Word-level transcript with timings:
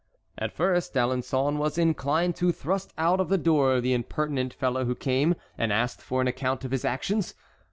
At 0.35 0.51
first 0.51 0.95
D'Alençon 0.95 1.57
was 1.57 1.77
inclined 1.77 2.35
to 2.37 2.51
thrust 2.51 2.91
out 2.97 3.19
of 3.19 3.29
the 3.29 3.37
door 3.37 3.79
the 3.79 3.93
impertinent 3.93 4.51
fellow 4.51 4.83
who 4.83 4.95
came 4.95 5.35
and 5.59 5.71
asked 5.71 6.01
for 6.01 6.21
an 6.21 6.27
account 6.27 6.65
of 6.65 6.71
his 6.71 6.83
actions. 6.83 7.35